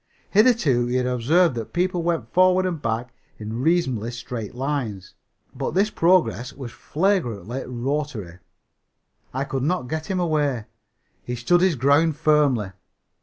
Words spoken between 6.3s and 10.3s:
was flagrantly rotary. I could not get him